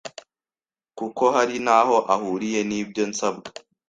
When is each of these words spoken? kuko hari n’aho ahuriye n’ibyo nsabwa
kuko 0.97 1.23
hari 1.35 1.55
n’aho 1.65 1.95
ahuriye 2.13 2.59
n’ibyo 2.69 3.03
nsabwa 3.11 3.47